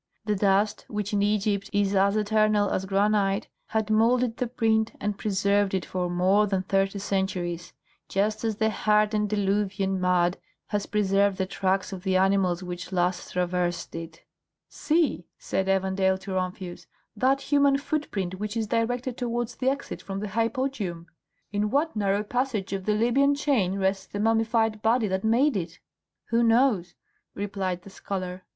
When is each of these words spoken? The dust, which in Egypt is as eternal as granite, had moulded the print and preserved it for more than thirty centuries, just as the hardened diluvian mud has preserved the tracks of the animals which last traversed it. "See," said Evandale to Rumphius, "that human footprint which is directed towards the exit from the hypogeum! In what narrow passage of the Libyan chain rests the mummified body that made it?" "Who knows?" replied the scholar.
The 0.25 0.35
dust, 0.35 0.83
which 0.87 1.13
in 1.13 1.21
Egypt 1.21 1.69
is 1.71 1.93
as 1.93 2.15
eternal 2.17 2.71
as 2.71 2.85
granite, 2.87 3.47
had 3.67 3.91
moulded 3.91 4.37
the 4.37 4.47
print 4.47 4.93
and 4.99 5.15
preserved 5.15 5.75
it 5.75 5.85
for 5.85 6.09
more 6.09 6.47
than 6.47 6.63
thirty 6.63 6.97
centuries, 6.97 7.71
just 8.09 8.43
as 8.43 8.55
the 8.55 8.71
hardened 8.71 9.29
diluvian 9.29 10.01
mud 10.01 10.37
has 10.69 10.87
preserved 10.87 11.37
the 11.37 11.45
tracks 11.45 11.93
of 11.93 12.01
the 12.01 12.17
animals 12.17 12.63
which 12.63 12.91
last 12.91 13.33
traversed 13.33 13.93
it. 13.93 14.23
"See," 14.69 15.27
said 15.37 15.67
Evandale 15.69 16.17
to 16.21 16.31
Rumphius, 16.31 16.87
"that 17.15 17.39
human 17.53 17.77
footprint 17.77 18.39
which 18.39 18.57
is 18.57 18.65
directed 18.65 19.17
towards 19.17 19.53
the 19.57 19.69
exit 19.69 20.01
from 20.01 20.19
the 20.19 20.29
hypogeum! 20.29 21.05
In 21.51 21.69
what 21.69 21.95
narrow 21.95 22.23
passage 22.23 22.73
of 22.73 22.85
the 22.85 22.95
Libyan 22.95 23.35
chain 23.35 23.77
rests 23.77 24.07
the 24.07 24.19
mummified 24.19 24.81
body 24.81 25.07
that 25.07 25.23
made 25.23 25.55
it?" 25.55 25.77
"Who 26.29 26.41
knows?" 26.41 26.95
replied 27.35 27.83
the 27.83 27.91
scholar. 27.91 28.41